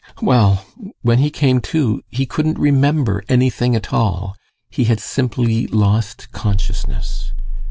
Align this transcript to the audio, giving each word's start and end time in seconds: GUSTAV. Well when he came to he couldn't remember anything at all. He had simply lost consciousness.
GUSTAV. 0.15 0.23
Well 0.23 0.65
when 1.03 1.19
he 1.19 1.29
came 1.29 1.61
to 1.61 2.01
he 2.09 2.25
couldn't 2.25 2.57
remember 2.57 3.23
anything 3.29 3.75
at 3.75 3.93
all. 3.93 4.35
He 4.71 4.85
had 4.85 4.99
simply 4.99 5.67
lost 5.67 6.31
consciousness. 6.31 7.33